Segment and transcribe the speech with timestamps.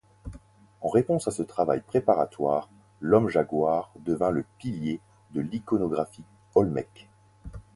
[0.81, 7.07] En réponse à ce travail préparatoire, l’homme-jaguar devint le pilier de l’iconographie olmèque.